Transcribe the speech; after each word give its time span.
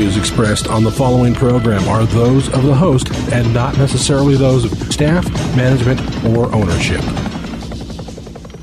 views 0.00 0.16
expressed 0.16 0.66
on 0.66 0.82
the 0.82 0.90
following 0.90 1.34
program 1.34 1.86
are 1.86 2.06
those 2.06 2.48
of 2.54 2.62
the 2.62 2.74
host 2.74 3.10
and 3.32 3.52
not 3.52 3.76
necessarily 3.76 4.34
those 4.34 4.64
of 4.64 4.72
staff, 4.90 5.28
management, 5.54 6.00
or 6.24 6.50
ownership. 6.54 7.02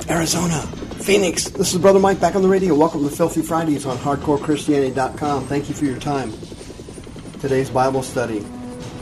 Arizona, 0.09 0.61
Phoenix, 1.00 1.47
this 1.50 1.75
is 1.75 1.79
Brother 1.79 2.00
Mike 2.00 2.20
back 2.20 2.34
on 2.34 2.41
the 2.41 2.47
radio. 2.47 2.73
Welcome 2.73 3.07
to 3.07 3.15
Filthy 3.15 3.43
Fridays 3.43 3.86
on 3.86 3.97
HardcoreChristianity.com. 3.97 5.43
Thank 5.43 5.70
you 5.70 5.75
for 5.75 5.86
your 5.86 6.00
time. 6.00 6.34
Today's 7.39 7.69
Bible 7.69 8.01
study 8.01 8.39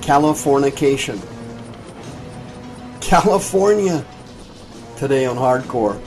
Californication. 0.02 1.22
California 3.00 4.06
today 4.98 5.26
on 5.26 5.38
Hardcore. 5.38 6.02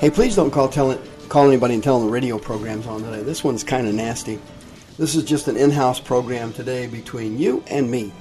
Hey, 0.00 0.10
please 0.10 0.36
don't 0.36 0.50
call 0.50 0.68
tell, 0.68 0.94
call 1.30 1.48
anybody 1.48 1.72
and 1.72 1.82
tell 1.82 1.98
them 1.98 2.08
the 2.08 2.12
radio 2.12 2.38
program's 2.38 2.86
on 2.86 3.02
today. 3.02 3.22
This 3.22 3.42
one's 3.42 3.64
kind 3.64 3.88
of 3.88 3.94
nasty. 3.94 4.38
This 4.98 5.14
is 5.14 5.24
just 5.24 5.48
an 5.48 5.56
in-house 5.56 6.00
program 6.00 6.52
today 6.52 6.86
between 6.86 7.38
you 7.38 7.64
and 7.68 7.90
me. 7.90 8.12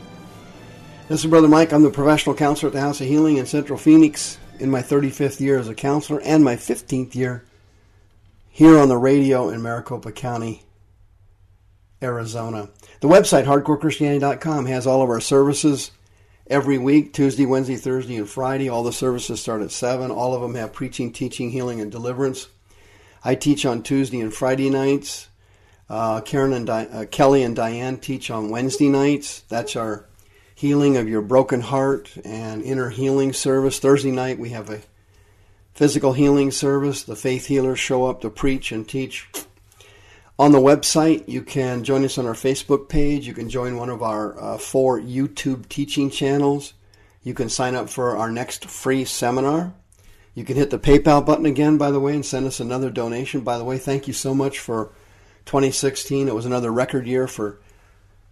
This 1.09 1.19
is 1.19 1.29
Brother 1.29 1.49
Mike. 1.49 1.73
I'm 1.73 1.83
the 1.83 1.89
professional 1.89 2.33
counselor 2.33 2.69
at 2.69 2.73
the 2.73 2.79
House 2.79 3.01
of 3.01 3.07
Healing 3.07 3.35
in 3.35 3.45
Central 3.45 3.77
Phoenix 3.77 4.37
in 4.57 4.71
my 4.71 4.81
35th 4.81 5.41
year 5.41 5.59
as 5.59 5.67
a 5.67 5.75
counselor 5.75 6.21
and 6.21 6.45
my 6.45 6.55
15th 6.55 7.13
year 7.13 7.43
here 8.49 8.77
on 8.77 8.87
the 8.87 8.95
radio 8.95 9.49
in 9.49 9.61
Maricopa 9.61 10.13
County, 10.13 10.63
Arizona. 12.01 12.69
The 13.01 13.09
website, 13.09 13.43
hardcorechristianity.com, 13.43 14.65
has 14.67 14.87
all 14.87 15.01
of 15.01 15.09
our 15.09 15.19
services 15.19 15.91
every 16.47 16.77
week 16.77 17.11
Tuesday, 17.11 17.45
Wednesday, 17.45 17.75
Thursday, 17.75 18.15
and 18.15 18.29
Friday. 18.29 18.69
All 18.69 18.83
the 18.83 18.93
services 18.93 19.41
start 19.41 19.61
at 19.61 19.71
7. 19.71 20.09
All 20.09 20.33
of 20.33 20.41
them 20.41 20.55
have 20.55 20.71
preaching, 20.71 21.11
teaching, 21.11 21.51
healing, 21.51 21.81
and 21.81 21.91
deliverance. 21.91 22.47
I 23.25 23.35
teach 23.35 23.65
on 23.65 23.83
Tuesday 23.83 24.21
and 24.21 24.33
Friday 24.33 24.69
nights. 24.69 25.27
Uh, 25.91 26.21
Karen 26.21 26.53
and 26.53 26.65
Di- 26.65 26.85
uh, 26.85 27.05
Kelly 27.05 27.43
and 27.43 27.55
Diane 27.55 27.97
teach 27.97 28.31
on 28.31 28.49
Wednesday 28.49 28.87
nights. 28.87 29.41
That's 29.49 29.75
our 29.75 30.05
healing 30.55 30.95
of 30.95 31.09
your 31.09 31.21
broken 31.21 31.61
heart 31.61 32.11
and 32.23 32.63
inner 32.63 32.89
healing 32.89 33.33
service. 33.33 33.79
Thursday 33.79 34.11
night 34.11 34.39
we 34.39 34.49
have 34.51 34.69
a 34.69 34.81
physical 35.73 36.13
healing 36.13 36.51
service. 36.51 37.03
The 37.03 37.15
faith 37.15 37.47
healers 37.47 37.79
show 37.79 38.05
up 38.05 38.21
to 38.21 38.29
preach 38.29 38.71
and 38.71 38.87
teach 38.87 39.27
on 40.41 40.51
the 40.51 40.57
website, 40.57 41.27
you 41.27 41.43
can 41.43 41.83
join 41.83 42.03
us 42.03 42.17
on 42.17 42.25
our 42.25 42.33
Facebook 42.33 42.89
page. 42.89 43.27
You 43.27 43.33
can 43.35 43.47
join 43.47 43.77
one 43.77 43.91
of 43.91 44.01
our 44.01 44.41
uh, 44.41 44.57
four 44.57 44.99
YouTube 44.99 45.69
teaching 45.69 46.09
channels. 46.09 46.73
You 47.21 47.35
can 47.35 47.47
sign 47.47 47.75
up 47.75 47.89
for 47.89 48.17
our 48.17 48.31
next 48.31 48.65
free 48.65 49.05
seminar. 49.05 49.75
You 50.33 50.43
can 50.43 50.55
hit 50.55 50.71
the 50.71 50.79
PayPal 50.79 51.23
button 51.23 51.45
again, 51.45 51.77
by 51.77 51.91
the 51.91 51.99
way, 51.99 52.15
and 52.15 52.25
send 52.25 52.47
us 52.47 52.59
another 52.59 52.89
donation. 52.89 53.41
By 53.41 53.59
the 53.59 53.63
way, 53.63 53.77
thank 53.77 54.07
you 54.07 54.13
so 54.13 54.33
much 54.33 54.57
for 54.57 54.89
2016. 55.45 56.27
It 56.27 56.35
was 56.35 56.45
another 56.45 56.71
record 56.71 57.07
year 57.07 57.27
for 57.27 57.59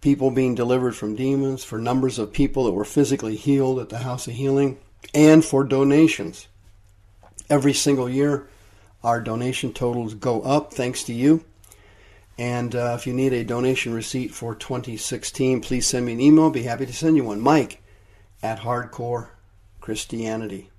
people 0.00 0.30
being 0.30 0.54
delivered 0.54 0.96
from 0.96 1.16
demons, 1.16 1.64
for 1.64 1.78
numbers 1.78 2.18
of 2.18 2.32
people 2.32 2.64
that 2.64 2.72
were 2.72 2.84
physically 2.84 3.36
healed 3.36 3.78
at 3.78 3.88
the 3.88 3.98
House 3.98 4.26
of 4.26 4.34
Healing, 4.34 4.78
and 5.14 5.44
for 5.44 5.64
donations. 5.64 6.48
Every 7.48 7.72
single 7.72 8.08
year, 8.08 8.46
our 9.02 9.20
donation 9.20 9.72
totals 9.72 10.14
go 10.14 10.42
up 10.42 10.72
thanks 10.72 11.02
to 11.04 11.12
you. 11.12 11.44
And 12.38 12.74
uh, 12.74 12.96
if 12.98 13.06
you 13.06 13.12
need 13.12 13.34
a 13.34 13.44
donation 13.44 13.92
receipt 13.92 14.32
for 14.32 14.54
2016, 14.54 15.60
please 15.60 15.86
send 15.86 16.06
me 16.06 16.14
an 16.14 16.20
email. 16.20 16.44
I'll 16.44 16.50
be 16.50 16.62
happy 16.62 16.86
to 16.86 16.92
send 16.92 17.16
you 17.16 17.24
one. 17.24 17.40
Mike 17.40 17.82
at 18.42 18.60
Hardcore 18.60 19.28
Christianity. 19.80 20.69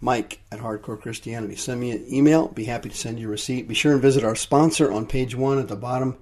Mike 0.00 0.40
at 0.50 0.60
Hardcore 0.60 1.00
Christianity. 1.00 1.56
Send 1.56 1.80
me 1.80 1.90
an 1.90 2.04
email. 2.10 2.48
Be 2.48 2.64
happy 2.64 2.88
to 2.88 2.96
send 2.96 3.18
you 3.18 3.28
a 3.28 3.30
receipt. 3.30 3.68
Be 3.68 3.74
sure 3.74 3.92
and 3.92 4.02
visit 4.02 4.24
our 4.24 4.34
sponsor 4.34 4.90
on 4.90 5.06
page 5.06 5.34
one 5.34 5.58
at 5.58 5.68
the 5.68 5.76
bottom 5.76 6.16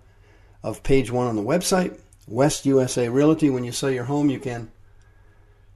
of 0.62 0.82
page 0.82 1.10
one 1.10 1.28
on 1.28 1.36
the 1.36 1.42
website, 1.42 1.98
West 2.26 2.66
USA 2.66 3.08
Realty. 3.08 3.50
When 3.50 3.64
you 3.64 3.72
sell 3.72 3.90
your 3.90 4.04
home, 4.04 4.30
you 4.30 4.40
can 4.40 4.70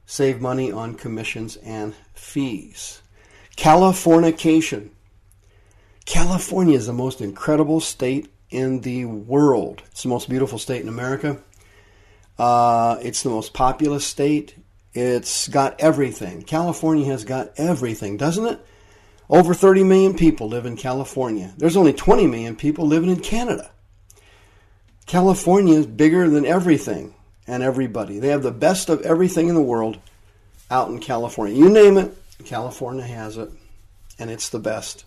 save 0.05 0.41
money 0.41 0.71
on 0.71 0.95
commissions 0.95 1.55
and 1.57 1.95
fees. 2.13 3.01
Californication. 3.55 4.89
California 6.05 6.75
is 6.77 6.87
the 6.87 6.93
most 6.93 7.21
incredible 7.21 7.79
state 7.79 8.29
in 8.49 8.81
the 8.81 9.05
world. 9.05 9.83
It's 9.91 10.03
the 10.03 10.09
most 10.09 10.29
beautiful 10.29 10.59
state 10.59 10.81
in 10.81 10.89
America. 10.89 11.37
Uh, 12.37 12.97
it's 13.01 13.23
the 13.23 13.29
most 13.29 13.53
populous 13.53 14.05
state. 14.05 14.55
It's 14.93 15.47
got 15.47 15.79
everything. 15.79 16.43
California 16.43 17.05
has 17.05 17.25
got 17.25 17.53
everything, 17.57 18.17
doesn't 18.17 18.45
it? 18.45 18.65
Over 19.29 19.53
30 19.53 19.83
million 19.83 20.15
people 20.15 20.47
live 20.47 20.65
in 20.65 20.77
California. 20.77 21.53
There's 21.57 21.77
only 21.77 21.93
20 21.93 22.27
million 22.27 22.55
people 22.55 22.85
living 22.85 23.09
in 23.09 23.19
Canada. 23.19 23.71
California 25.05 25.75
is 25.75 25.87
bigger 25.87 26.29
than 26.29 26.45
everything 26.45 27.15
and 27.47 27.63
everybody. 27.63 28.19
They 28.19 28.29
have 28.29 28.43
the 28.43 28.51
best 28.51 28.89
of 28.89 29.01
everything 29.01 29.49
in 29.49 29.55
the 29.55 29.61
world 29.61 29.99
out 30.69 30.89
in 30.89 30.99
California. 30.99 31.57
You 31.57 31.69
name 31.69 31.97
it, 31.97 32.15
California 32.45 33.03
has 33.03 33.37
it, 33.37 33.49
and 34.19 34.29
it's 34.29 34.49
the 34.49 34.59
best. 34.59 35.05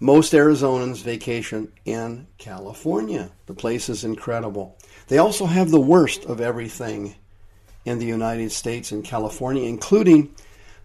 Most 0.00 0.32
Arizonans 0.32 1.02
vacation 1.02 1.72
in 1.84 2.26
California. 2.36 3.30
The 3.46 3.54
place 3.54 3.88
is 3.88 4.04
incredible. 4.04 4.76
They 5.08 5.18
also 5.18 5.46
have 5.46 5.70
the 5.70 5.80
worst 5.80 6.24
of 6.24 6.40
everything 6.40 7.14
in 7.84 7.98
the 7.98 8.06
United 8.06 8.50
States 8.50 8.92
and 8.92 9.04
California, 9.04 9.68
including 9.68 10.34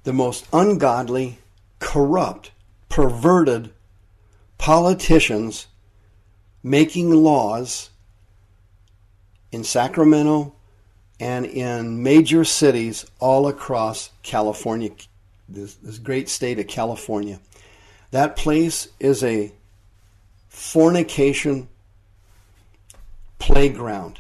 the 0.04 0.14
most 0.14 0.46
ungodly, 0.52 1.40
corrupt, 1.80 2.52
perverted 2.90 3.72
politicians 4.58 5.68
making 6.64 7.12
laws 7.12 7.90
in 9.52 9.64
Sacramento 9.64 10.54
and 11.20 11.46
in 11.46 12.02
major 12.02 12.44
cities 12.44 13.06
all 13.20 13.48
across 13.48 14.12
California, 14.24 14.92
this, 15.48 15.76
this 15.76 15.98
great 15.98 16.30
state 16.30 16.60
of 16.60 16.68
California. 16.68 17.40
That 18.12 18.36
place 18.36 18.88
is 19.00 19.24
a 19.24 19.52
fornication 20.48 21.68
playground. 23.38 24.20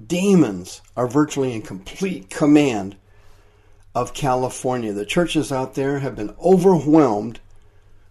Demons 0.00 0.82
are 0.96 1.06
virtually 1.06 1.52
in 1.52 1.62
complete 1.62 2.30
command 2.30 2.96
of 3.94 4.14
California. 4.14 4.92
The 4.92 5.06
churches 5.06 5.52
out 5.52 5.74
there 5.74 6.00
have 6.00 6.16
been 6.16 6.34
overwhelmed 6.42 7.40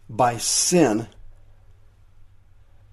by 0.10 0.38
sin 0.38 1.08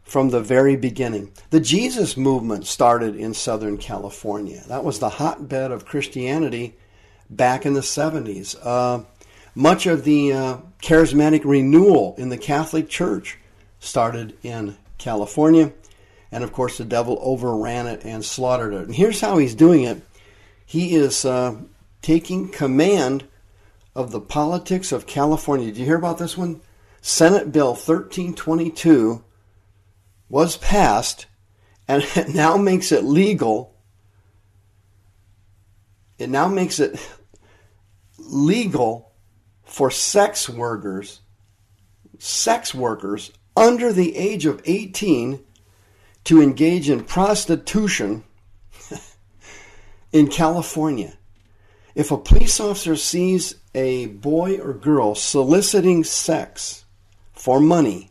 from 0.03 0.31
the 0.31 0.41
very 0.41 0.75
beginning. 0.75 1.31
The 1.50 1.61
Jesus 1.61 2.17
movement 2.17 2.67
started 2.67 3.15
in 3.15 3.33
Southern 3.33 3.79
California. 3.79 4.65
That 4.67 4.83
was 4.83 4.99
the 4.99 5.09
hotbed 5.09 5.71
of 5.71 5.87
Christianity 5.87 6.77
back 7.31 7.65
in 7.65 7.75
the 7.75 7.81
70s. 7.81 8.56
Uh, 8.61 9.05
much 9.55 9.87
of 9.87 10.03
the 10.03 10.33
uh, 10.33 10.56
charismatic 10.83 11.43
renewal 11.45 12.17
in 12.19 12.29
the 12.29 12.39
Catholic 12.39 12.89
Church 12.89 13.39
started 13.79 14.37
in 14.43 14.77
California. 14.99 15.73
And 16.33 16.45
of 16.45 16.53
course, 16.53 16.79
the 16.79 16.85
devil 16.85 17.19
overran 17.21 17.87
it 17.87 18.05
and 18.05 18.25
slaughtered 18.25 18.73
it. 18.73 18.87
And 18.87 18.95
here's 18.95 19.21
how 19.21 19.39
he's 19.39 19.55
doing 19.55 19.83
it 19.83 20.03
he 20.65 20.95
is 20.95 21.25
uh, 21.25 21.57
taking 22.03 22.49
command 22.49 23.25
of 23.95 24.13
the 24.13 24.21
politics 24.21 24.93
of 24.93 25.07
California. 25.07 25.67
Did 25.67 25.79
you 25.79 25.85
hear 25.85 25.97
about 25.97 26.19
this 26.19 26.37
one? 26.37 26.61
Senate 27.01 27.51
Bill 27.51 27.71
1322 27.71 29.25
was 30.29 30.57
passed, 30.59 31.27
and 31.89 32.05
it 32.15 32.29
now 32.29 32.57
makes 32.57 32.93
it 32.93 33.03
legal. 33.03 33.75
It 36.19 36.31
now 36.31 36.47
makes 36.47 36.79
it 36.79 37.01
legal 38.19 39.12
for 39.65 39.91
sex 39.91 40.49
workers, 40.49 41.21
sex 42.19 42.75
workers 42.75 43.33
under 43.57 43.93
the 43.93 44.17
age 44.17 44.47
of 44.47 44.62
18 44.65 45.41
to 46.25 46.43
engage 46.43 46.90
in 46.90 47.05
prostitution 47.05 48.25
in 50.12 50.28
California. 50.28 51.17
If 51.94 52.11
a 52.11 52.19
police 52.19 52.61
officer 52.61 52.96
sees 52.96 53.56
a 53.75 54.06
boy 54.06 54.58
or 54.58 54.72
girl 54.72 55.14
soliciting 55.14 56.05
sex 56.05 56.84
for 57.32 57.61
money 57.61 58.11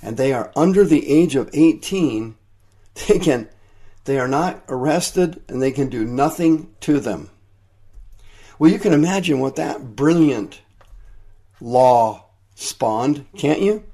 and 0.00 0.16
they 0.16 0.32
are 0.32 0.52
under 0.56 0.84
the 0.84 1.08
age 1.08 1.34
of 1.36 1.50
18, 1.52 2.36
they 3.08 3.18
can 3.18 3.48
they 4.04 4.18
are 4.18 4.28
not 4.28 4.64
arrested 4.68 5.42
and 5.48 5.62
they 5.62 5.70
can 5.70 5.88
do 5.88 6.04
nothing 6.04 6.74
to 6.80 6.98
them. 6.98 7.30
Well, 8.58 8.70
you 8.70 8.78
can 8.78 8.92
imagine 8.92 9.38
what 9.38 9.56
that 9.56 9.94
brilliant 9.94 10.60
law 11.60 12.26
spawned, 12.54 13.26
can't 13.36 13.60
you? 13.60 13.84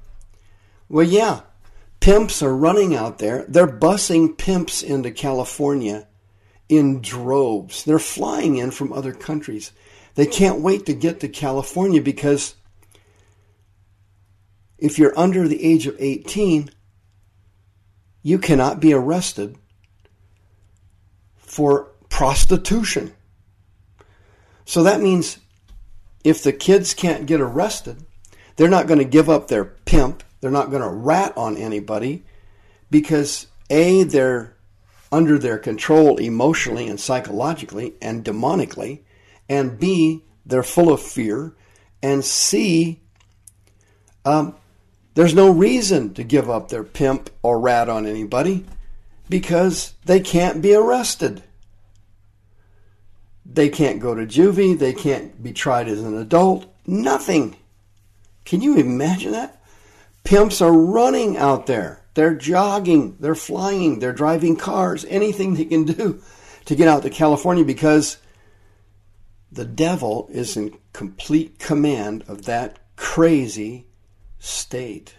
Well, 0.89 1.05
yeah. 1.05 1.41
Pimps 1.99 2.41
are 2.41 2.55
running 2.55 2.95
out 2.95 3.17
there. 3.17 3.45
They're 3.47 3.67
busing 3.67 4.37
pimps 4.37 4.81
into 4.81 5.11
California 5.11 6.07
in 6.69 7.01
droves. 7.01 7.83
They're 7.83 7.99
flying 7.99 8.57
in 8.57 8.71
from 8.71 8.93
other 8.93 9.13
countries. 9.13 9.71
They 10.15 10.25
can't 10.25 10.61
wait 10.61 10.85
to 10.85 10.93
get 10.93 11.19
to 11.19 11.27
California 11.27 12.01
because 12.01 12.55
if 14.77 14.97
you're 14.97 15.17
under 15.17 15.47
the 15.47 15.63
age 15.63 15.87
of 15.87 15.95
18, 15.99 16.69
you 18.21 18.37
cannot 18.37 18.79
be 18.79 18.93
arrested 18.93 19.57
for 21.37 21.91
prostitution. 22.09 23.13
So 24.65 24.83
that 24.83 25.01
means 25.01 25.39
if 26.23 26.43
the 26.43 26.53
kids 26.53 26.93
can't 26.93 27.25
get 27.25 27.41
arrested, 27.41 28.05
they're 28.55 28.69
not 28.69 28.87
going 28.87 28.99
to 28.99 29.05
give 29.05 29.29
up 29.29 29.47
their 29.47 29.65
pimp. 29.65 30.23
They're 30.41 30.51
not 30.51 30.69
going 30.69 30.81
to 30.81 30.89
rat 30.89 31.33
on 31.37 31.57
anybody 31.57 32.23
because 32.89 33.47
A, 33.69 34.03
they're 34.03 34.55
under 35.11 35.37
their 35.37 35.57
control 35.57 36.17
emotionally 36.17 36.87
and 36.87 36.99
psychologically 36.99 37.95
and 38.01 38.23
demonically, 38.23 39.01
and 39.47 39.79
B, 39.79 40.23
they're 40.45 40.63
full 40.63 40.91
of 40.91 41.01
fear, 41.01 41.55
and 42.01 42.23
C, 42.23 43.01
um, 44.25 44.55
there's 45.15 45.33
no 45.33 45.49
reason 45.49 46.13
to 46.13 46.23
give 46.23 46.49
up 46.49 46.69
their 46.69 46.83
pimp 46.83 47.29
or 47.41 47.59
rat 47.59 47.89
on 47.89 48.05
anybody 48.05 48.65
because 49.27 49.93
they 50.05 50.19
can't 50.19 50.61
be 50.61 50.73
arrested. 50.73 51.43
They 53.45 53.69
can't 53.69 53.99
go 53.99 54.13
to 54.13 54.25
juvie. 54.25 54.77
They 54.77 54.93
can't 54.93 55.41
be 55.41 55.51
tried 55.51 55.87
as 55.87 56.01
an 56.01 56.15
adult. 56.17 56.71
Nothing. 56.85 57.55
Can 58.45 58.61
you 58.61 58.77
imagine 58.77 59.31
that? 59.31 59.58
Pimps 60.29 60.61
are 60.61 60.71
running 60.71 61.37
out 61.37 61.65
there. 61.65 62.03
They're 62.13 62.35
jogging. 62.35 63.17
They're 63.19 63.33
flying. 63.33 63.97
They're 63.97 64.13
driving 64.13 64.57
cars. 64.57 65.03
Anything 65.05 65.55
they 65.55 65.65
can 65.65 65.85
do 65.85 66.21
to 66.65 66.75
get 66.75 66.87
out 66.87 67.01
to 67.01 67.09
California 67.09 67.65
because 67.65 68.19
the 69.51 69.65
devil 69.65 70.29
is 70.31 70.55
in 70.55 70.77
complete 70.93 71.57
command 71.57 72.25
of 72.27 72.45
that 72.45 72.77
crazy 72.95 73.87
state. 74.37 75.15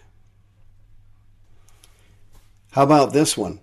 How 2.71 2.83
about 2.83 3.11
this 3.11 3.35
one? 3.35 3.59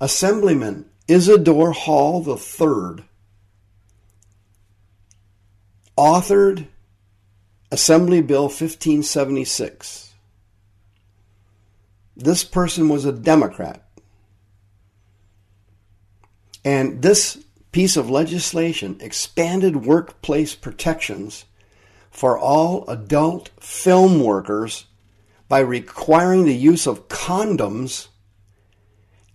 Assemblyman 0.00 0.86
Isadore 1.06 1.72
Hall 1.72 2.26
III 2.26 3.04
authored 5.98 6.66
Assembly 7.70 8.22
Bill 8.22 8.44
1576. 8.44 10.07
This 12.18 12.42
person 12.42 12.88
was 12.88 13.04
a 13.04 13.12
Democrat. 13.12 13.84
And 16.64 17.00
this 17.00 17.44
piece 17.70 17.96
of 17.96 18.10
legislation 18.10 18.98
expanded 19.00 19.86
workplace 19.86 20.56
protections 20.56 21.44
for 22.10 22.36
all 22.36 22.84
adult 22.88 23.50
film 23.60 24.22
workers 24.22 24.86
by 25.48 25.60
requiring 25.60 26.44
the 26.44 26.56
use 26.56 26.88
of 26.88 27.06
condoms 27.08 28.08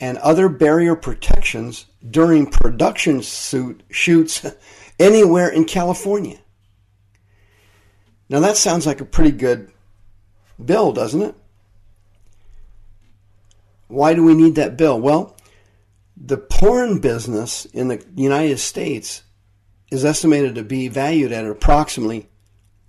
and 0.01 0.17
other 0.17 0.49
barrier 0.49 0.95
protections 0.95 1.85
during 2.07 2.45
production 2.45 3.23
suit 3.23 3.81
shoots 3.89 4.45
anywhere 4.99 5.47
in 5.47 5.63
California. 5.63 6.37
Now 8.27 8.41
that 8.41 8.57
sounds 8.57 8.85
like 8.85 8.99
a 8.99 9.05
pretty 9.05 9.31
good 9.31 9.71
bill, 10.63 10.91
doesn't 10.91 11.21
it? 11.21 11.35
Why 13.93 14.13
do 14.13 14.23
we 14.23 14.33
need 14.33 14.55
that 14.55 14.75
bill? 14.75 14.99
Well, 14.99 15.37
the 16.17 16.37
porn 16.37 16.99
business 16.99 17.65
in 17.65 17.89
the 17.89 18.03
United 18.15 18.57
States 18.57 19.23
is 19.91 20.03
estimated 20.03 20.55
to 20.55 20.63
be 20.63 20.87
valued 20.87 21.31
at 21.31 21.45
approximately 21.45 22.27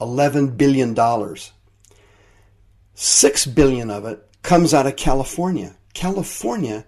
$11 0.00 0.56
billion. 0.56 0.96
Six 2.94 3.46
billion 3.46 3.90
of 3.90 4.06
it 4.06 4.26
comes 4.42 4.72
out 4.72 4.86
of 4.86 4.96
California. 4.96 5.76
California 5.92 6.86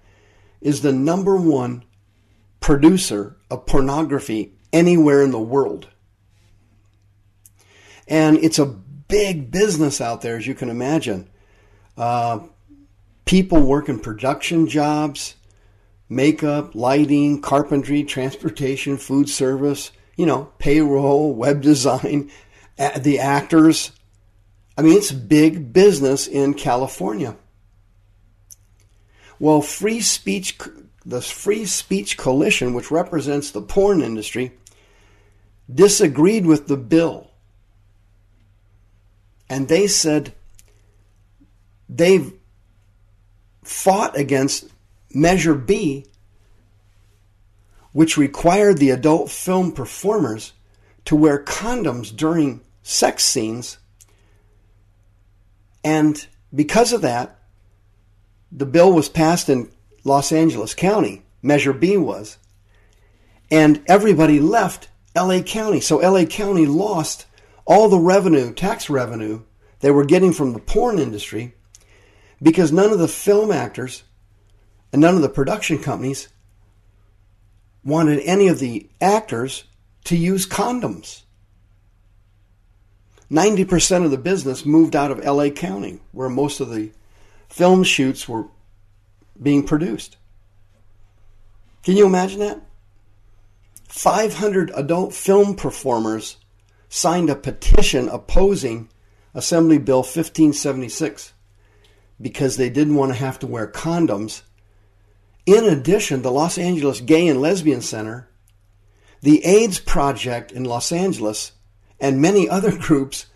is 0.61 0.81
the 0.81 0.93
number 0.93 1.37
one 1.37 1.85
producer 2.61 3.37
of 3.51 3.67
pornography 3.67 4.55
anywhere 4.73 5.23
in 5.23 5.31
the 5.31 5.39
world. 5.39 5.89
And 8.09 8.39
it's 8.39 8.59
a 8.59 8.67
big 8.67 9.51
business 9.51 10.01
out 10.01 10.23
there, 10.23 10.37
as 10.37 10.47
you 10.47 10.55
can 10.55 10.71
imagine. 10.71 11.29
Uh, 11.97 12.41
people 13.27 13.61
working 13.61 13.99
production 13.99 14.67
jobs, 14.67 15.35
makeup, 16.09 16.75
lighting, 16.75 17.43
carpentry, 17.43 18.05
transportation, 18.05 18.97
food 18.97 19.29
service, 19.29 19.91
you 20.17 20.25
know, 20.25 20.51
payroll, 20.59 21.35
web 21.35 21.61
design, 21.61 22.31
the 22.99 23.19
actors. 23.19 23.93
I 24.79 24.83
mean, 24.83 24.97
it's 24.97 25.13
big 25.13 25.73
business 25.73 26.27
in 26.27 26.55
California. 26.55 27.37
Well, 29.39 29.61
free 29.61 30.01
speech, 30.01 30.59
the 31.05 31.21
Free 31.21 31.67
Speech 31.67 32.17
Coalition, 32.17 32.73
which 32.73 32.91
represents 32.91 33.51
the 33.51 33.61
porn 33.61 34.01
industry, 34.01 34.53
disagreed 35.73 36.47
with 36.47 36.69
the 36.69 36.77
bill. 36.77 37.31
And 39.49 39.69
they 39.69 39.87
said 39.89 40.33
they've 41.89 42.33
fought 43.67 44.17
against 44.17 44.69
Measure 45.13 45.55
B, 45.55 46.07
which 47.93 48.17
required 48.17 48.79
the 48.79 48.91
adult 48.91 49.31
film 49.31 49.73
performers 49.73 50.53
to 51.05 51.17
wear 51.17 51.43
condoms 51.43 52.15
during 52.15 52.61
sex 52.83 53.25
scenes. 53.25 53.79
And 55.83 56.27
because 56.55 56.93
of 56.93 57.03
that, 57.03 57.39
the 58.53 58.67
bill 58.67 58.93
was 58.93 59.09
passed 59.09 59.49
in 59.49 59.71
Los 60.05 60.33
Angeles 60.33 60.75
County, 60.75 61.23
Measure 61.43 61.73
B 61.73 61.97
was, 61.97 62.39
and 63.51 63.83
everybody 63.87 64.41
left 64.41 64.89
LA 65.15 65.41
County. 65.41 65.81
So 65.81 65.99
LA 65.99 66.25
County 66.25 66.67
lost 66.67 67.27
all 67.65 67.89
the 67.89 67.99
revenue, 67.99 68.53
tax 68.53 68.89
revenue 68.89 69.43
they 69.81 69.91
were 69.91 70.05
getting 70.05 70.33
from 70.33 70.53
the 70.53 70.59
porn 70.59 70.99
industry 70.99 71.55
because 72.43 72.73
none 72.73 72.93
of 72.93 72.99
the 72.99 73.09
film 73.09 73.51
actors 73.51 74.05
and 74.93 75.01
none 75.01 75.15
of 75.15 75.23
the 75.23 75.29
production 75.29 75.79
companies 75.79 76.29
wanted 77.85 78.21
any 78.21 78.49
of 78.49 78.59
the 78.59 78.89
actors 79.01 79.65
to 80.05 80.17
use 80.17 80.47
condoms. 80.47 81.23
90% 83.31 84.05
of 84.05 84.11
the 84.11 84.19
business 84.19 84.65
moved 84.65 84.95
out 84.95 85.11
of 85.11 85.25
LA 85.25 85.51
County, 85.51 86.01
where 86.13 86.29
most 86.29 86.61
of 86.61 86.71
the 86.71 86.93
film 87.49 87.83
shoots 87.83 88.29
were 88.29 88.47
being 89.41 89.65
produced. 89.65 90.17
Can 91.83 91.97
you 91.97 92.07
imagine 92.07 92.41
that? 92.41 92.61
500 93.89 94.71
adult 94.75 95.15
film 95.15 95.55
performers 95.57 96.37
signed 96.89 97.31
a 97.31 97.37
petition 97.37 98.09
opposing 98.09 98.89
Assembly 99.35 99.79
Bill 99.79 99.99
1576 99.99 101.33
because 102.21 102.57
they 102.57 102.71
didn't 102.71 102.95
want 102.95 103.13
to 103.13 103.19
have 103.19 103.39
to 103.41 103.47
wear 103.47 103.67
condoms 103.67 104.43
in 105.47 105.65
addition, 105.65 106.23
the 106.23 106.33
Los 106.33 106.59
Angeles 106.59 107.01
Gay 107.01 107.29
and 107.29 107.41
Lesbian 107.41 107.81
Center, 107.81 108.29
the 109.23 109.45
AIDS 109.45 109.79
Project 109.79 110.51
in 110.51 110.65
Los 110.65 110.91
Angeles, 110.91 111.53
and 112.01 112.21
many 112.21 112.49
other 112.49 112.77
groups 112.77 113.27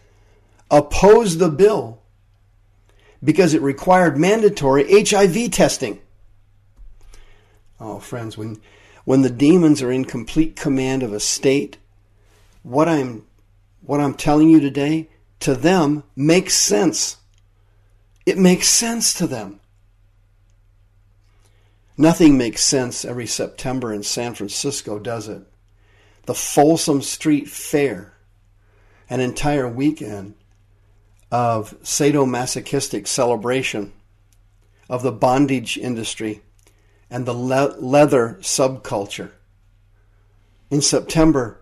opposed 0.71 1.39
the 1.39 1.49
bill 1.49 2.03
because 3.23 3.55
it 3.55 3.63
required 3.63 4.19
mandatory 4.19 5.05
HIV 5.05 5.53
testing. 5.53 6.01
Oh, 7.79 8.01
friends, 8.01 8.37
when, 8.37 8.61
when 9.05 9.23
the 9.23 9.31
demons 9.31 9.81
are 9.81 9.93
in 9.93 10.05
complete 10.05 10.57
command 10.57 11.03
of 11.03 11.13
a 11.13 11.21
state, 11.21 11.79
what 12.63 12.89
I'm, 12.89 13.25
what 13.83 14.01
I'm 14.01 14.15
telling 14.15 14.51
you 14.51 14.61
today, 14.61 15.09
to 15.41 15.55
them, 15.55 16.03
makes 16.17 16.55
sense. 16.55 17.19
It 18.27 18.39
makes 18.39 18.69
sense 18.69 19.15
to 19.15 19.27
them. 19.27 19.61
Nothing 21.97 22.39
makes 22.39 22.65
sense 22.65 23.05
every 23.05 23.27
September 23.27 23.93
in 23.93 24.03
San 24.03 24.35
Francisco, 24.35 24.99
does 24.99 25.29
it? 25.29 25.43
The 26.27 26.35
Folsom 26.35 27.03
Street 27.03 27.49
Fair, 27.49 28.15
an 29.09 29.21
entire 29.21 29.69
weekend 29.69 30.35
of 31.31 31.79
sadomasochistic 31.83 33.07
celebration 33.07 33.93
of 34.89 35.03
the 35.03 35.13
bondage 35.13 35.77
industry 35.77 36.43
and 37.11 37.27
the 37.27 37.33
le- 37.33 37.77
leather 37.79 38.39
subculture. 38.41 39.31
In 40.71 40.81
September, 40.81 41.61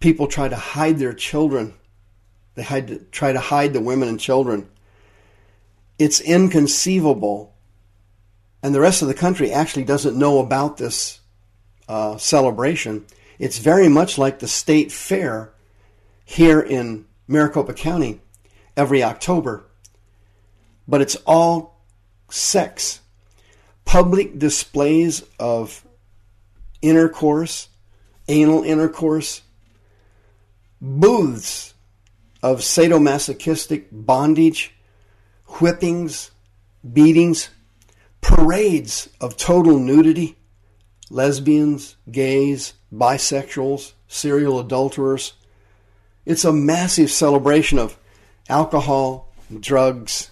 people 0.00 0.26
try 0.26 0.48
to 0.48 0.56
hide 0.56 0.98
their 0.98 1.14
children. 1.14 1.74
They 2.54 2.62
hide 2.62 2.88
to, 2.88 2.98
try 3.10 3.32
to 3.32 3.40
hide 3.40 3.72
the 3.72 3.80
women 3.80 4.08
and 4.08 4.20
children. 4.20 4.68
It's 5.98 6.20
inconceivable 6.20 7.52
and 8.62 8.74
the 8.74 8.80
rest 8.80 9.02
of 9.02 9.08
the 9.08 9.14
country 9.14 9.50
actually 9.50 9.84
doesn't 9.84 10.16
know 10.16 10.38
about 10.38 10.76
this 10.76 11.20
uh, 11.88 12.16
celebration. 12.16 13.04
It's 13.38 13.58
very 13.58 13.88
much 13.88 14.18
like 14.18 14.38
the 14.38 14.46
state 14.46 14.92
fair 14.92 15.52
here 16.24 16.60
in 16.60 17.06
Maricopa 17.26 17.74
County 17.74 18.20
every 18.76 19.02
October, 19.02 19.64
but 20.86 21.00
it's 21.00 21.16
all 21.26 21.80
sex, 22.30 23.00
public 23.84 24.38
displays 24.38 25.24
of 25.40 25.84
intercourse, 26.80 27.68
anal 28.28 28.62
intercourse, 28.62 29.42
booths 30.80 31.71
of 32.42 32.58
sadomasochistic 32.58 33.86
bondage, 33.92 34.74
whippings, 35.46 36.30
beatings, 36.92 37.50
parades 38.20 39.08
of 39.20 39.36
total 39.36 39.78
nudity, 39.78 40.36
lesbians, 41.10 41.96
gays, 42.10 42.74
bisexuals, 42.92 43.92
serial 44.08 44.58
adulterers. 44.58 45.34
It's 46.24 46.44
a 46.44 46.52
massive 46.52 47.10
celebration 47.10 47.78
of 47.78 47.98
alcohol, 48.48 49.32
drugs. 49.60 50.30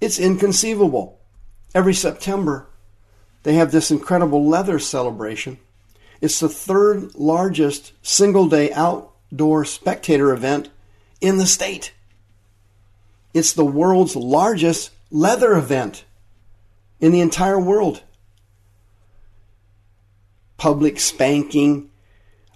It's 0.00 0.18
inconceivable. 0.18 1.18
Every 1.74 1.94
September, 1.94 2.68
they 3.42 3.54
have 3.54 3.72
this 3.72 3.90
incredible 3.90 4.46
leather 4.46 4.78
celebration. 4.78 5.58
It's 6.20 6.38
the 6.38 6.48
third 6.48 7.14
largest 7.14 7.92
single 8.02 8.48
day 8.48 8.72
outdoor 8.72 9.64
spectator 9.64 10.32
event 10.32 10.68
in 11.22 11.38
the 11.38 11.46
state. 11.46 11.94
It's 13.32 13.54
the 13.54 13.64
world's 13.64 14.14
largest 14.14 14.90
leather 15.10 15.54
event 15.54 16.04
in 17.00 17.12
the 17.12 17.20
entire 17.20 17.58
world. 17.58 18.02
Public 20.58 21.00
spanking. 21.00 21.90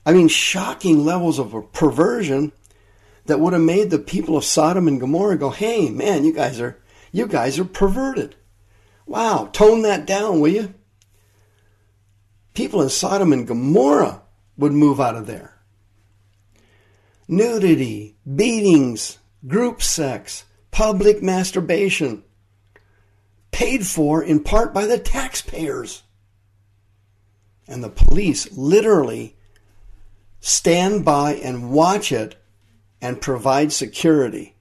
I 0.04 0.12
mean, 0.12 0.28
shocking 0.28 1.04
levels 1.04 1.38
of 1.38 1.72
perversion 1.72 2.52
that 3.24 3.40
would 3.40 3.52
have 3.52 3.62
made 3.62 3.90
the 3.90 3.98
people 3.98 4.36
of 4.36 4.44
Sodom 4.44 4.86
and 4.86 5.00
Gomorrah 5.00 5.38
go, 5.38 5.50
"Hey, 5.50 5.88
man, 5.88 6.24
you 6.24 6.32
guys 6.32 6.60
are 6.60 6.78
you 7.12 7.26
guys 7.26 7.58
are 7.58 7.64
perverted." 7.64 8.36
Wow, 9.06 9.48
tone 9.52 9.82
that 9.82 10.06
down, 10.06 10.40
will 10.40 10.52
you? 10.52 10.74
People 12.54 12.82
in 12.82 12.88
Sodom 12.88 13.32
and 13.32 13.46
Gomorrah 13.46 14.22
would 14.56 14.72
move 14.72 15.00
out 15.00 15.16
of 15.16 15.26
there. 15.26 15.55
Nudity, 17.28 18.16
beatings, 18.34 19.18
group 19.46 19.82
sex, 19.82 20.44
public 20.70 21.22
masturbation, 21.22 22.22
paid 23.50 23.86
for 23.86 24.22
in 24.22 24.40
part 24.42 24.72
by 24.72 24.86
the 24.86 24.98
taxpayers. 24.98 26.02
And 27.66 27.82
the 27.82 27.88
police 27.88 28.52
literally 28.52 29.36
stand 30.40 31.04
by 31.04 31.34
and 31.34 31.70
watch 31.70 32.12
it 32.12 32.36
and 33.00 33.20
provide 33.20 33.72
security. 33.72 34.54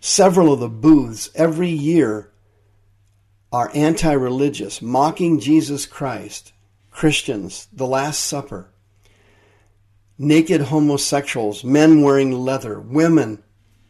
Several 0.00 0.52
of 0.52 0.60
the 0.60 0.68
booths 0.68 1.30
every 1.34 1.70
year 1.70 2.32
are 3.52 3.70
anti 3.74 4.12
religious, 4.12 4.80
mocking 4.82 5.38
Jesus 5.38 5.86
Christ, 5.86 6.52
Christians, 6.90 7.68
the 7.72 7.86
Last 7.86 8.20
Supper, 8.24 8.71
naked 10.22 10.60
homosexuals, 10.60 11.64
men 11.64 12.00
wearing 12.00 12.30
leather, 12.30 12.78
women 12.78 13.42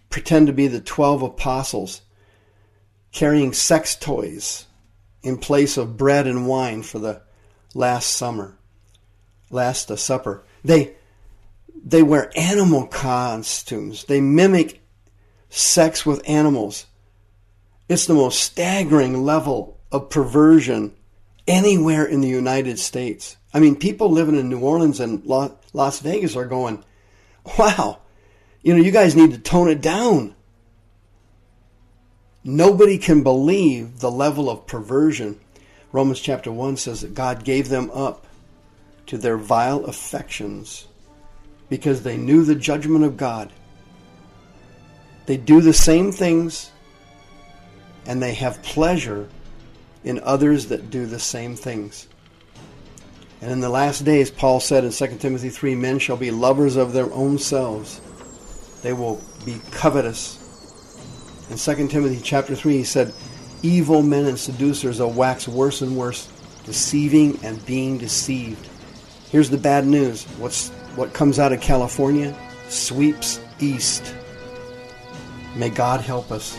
pretend 0.09 0.47
to 0.47 0.53
be 0.53 0.67
the 0.67 0.81
12 0.81 1.23
apostles 1.23 2.01
carrying 3.13 3.53
sex 3.53 3.95
toys 3.95 4.67
in 5.23 5.37
place 5.37 5.77
of 5.77 5.99
bread 5.99 6.27
and 6.27 6.49
wine 6.49 6.83
for 6.83 6.99
the 6.99 7.21
last 7.75 8.07
summer, 8.07 8.57
last 9.51 9.91
uh, 9.91 9.97
supper. 9.97 10.43
They 10.65 10.95
they 11.85 12.03
wear 12.03 12.31
animal 12.37 12.87
costumes. 12.87 14.05
They 14.05 14.21
mimic 14.21 14.81
sex 15.51 16.07
with 16.07 16.27
animals. 16.29 16.87
It's 17.89 18.07
the 18.07 18.15
most 18.15 18.41
staggering 18.41 19.23
level 19.25 19.81
of 19.91 20.09
perversion 20.09 20.95
anywhere 21.47 22.05
in 22.05 22.21
the 22.21 22.29
United 22.29 22.79
States. 22.79 23.37
I 23.53 23.61
mean, 23.61 23.77
people 23.77 24.11
living 24.11 24.39
in 24.39 24.49
New 24.49 24.61
Orleans 24.61 25.01
and 25.01 25.25
Las 25.73 26.01
Vegas 26.01 26.37
are 26.37 26.47
going, 26.47 26.85
wow, 27.59 28.01
you 28.63 28.75
know, 28.75 28.83
you 28.83 28.91
guys 28.91 29.17
need 29.17 29.33
to 29.33 29.39
tone 29.39 29.69
it 29.69 29.81
down. 29.81 30.35
Nobody 32.45 32.99
can 32.99 33.23
believe 33.23 34.01
the 34.01 34.11
level 34.11 34.51
of 34.51 34.67
perversion. 34.67 35.41
Romans 35.93 36.21
chapter 36.21 36.51
1 36.51 36.77
says 36.77 37.03
that 37.03 37.15
God 37.15 37.45
gave 37.45 37.69
them 37.69 37.91
up 37.93 38.27
to 39.07 39.19
their 39.19 39.37
vile 39.37 39.85
affections 39.85 40.87
because 41.69 42.03
they 42.03 42.17
knew 42.17 42.45
the 42.45 42.55
judgment 42.55 43.05
of 43.05 43.17
God. 43.17 43.53
They 45.27 45.37
do 45.37 45.61
the 45.61 45.73
same 45.73 46.13
things 46.13 46.71
and 48.07 48.23
they 48.23 48.35
have 48.35 48.63
pleasure 48.63 49.29
in 50.05 50.19
others 50.21 50.67
that 50.67 50.91
do 50.91 51.07
the 51.07 51.21
same 51.21 51.55
things. 51.55 52.09
And 53.43 53.51
in 53.51 53.61
the 53.61 53.69
last 53.69 54.05
days, 54.05 54.31
Paul 54.31 54.61
said 54.61 54.85
in 54.85 54.93
2 54.93 55.19
Timothy 55.19 55.51
3 55.51 55.75
men 55.75 55.99
shall 55.99 56.17
be 56.17 56.31
lovers 56.31 56.77
of 56.77 56.93
their 56.93 57.13
own 57.13 57.39
selves. 57.39 58.01
They 58.83 58.93
will 58.93 59.21
be 59.45 59.61
covetous 59.73 60.43
in 61.53 61.59
2 61.59 61.89
Timothy 61.89 62.19
chapter 62.23 62.57
3, 62.57 62.79
he 62.79 62.85
said, 62.85 63.13
Evil 63.63 64.03
men 64.03 64.25
and 64.25 64.39
seducers 64.39 65.01
will 65.01 65.11
wax 65.11 65.47
worse 65.47 65.83
and 65.83 65.99
worse, 65.99 66.27
deceiving 66.65 67.39
and 67.45 67.65
being 67.67 67.99
deceived. 67.99 68.69
Here's 69.31 69.51
the 69.51 69.59
bad 69.59 69.87
news. 69.87 70.25
What's, 70.39 70.71
what 70.97 71.13
comes 71.13 71.39
out 71.39 71.53
of 71.53 71.61
California 71.61 72.35
sweeps 72.69 73.39
east. 73.61 74.15
May 75.55 75.69
God 75.69 76.01
help 76.01 76.33
us. 76.33 76.59